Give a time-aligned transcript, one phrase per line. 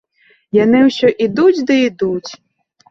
[0.63, 2.31] Яны ўсё ідуць ды ідуць.